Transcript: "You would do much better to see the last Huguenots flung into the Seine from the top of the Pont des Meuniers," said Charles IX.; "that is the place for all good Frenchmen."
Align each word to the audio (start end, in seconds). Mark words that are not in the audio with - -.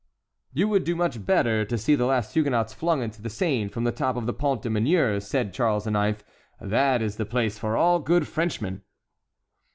"You 0.51 0.67
would 0.69 0.83
do 0.83 0.95
much 0.95 1.23
better 1.27 1.63
to 1.63 1.77
see 1.77 1.93
the 1.93 2.07
last 2.07 2.33
Huguenots 2.33 2.73
flung 2.73 3.03
into 3.03 3.21
the 3.21 3.29
Seine 3.29 3.67
from 3.67 3.83
the 3.83 3.91
top 3.91 4.15
of 4.15 4.25
the 4.25 4.33
Pont 4.33 4.63
des 4.63 4.69
Meuniers," 4.71 5.27
said 5.27 5.53
Charles 5.53 5.85
IX.; 5.85 6.23
"that 6.59 7.03
is 7.03 7.17
the 7.17 7.25
place 7.27 7.59
for 7.59 7.77
all 7.77 7.99
good 7.99 8.27
Frenchmen." 8.27 8.81